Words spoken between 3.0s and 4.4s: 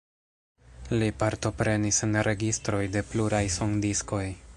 pluraj sondiskoj.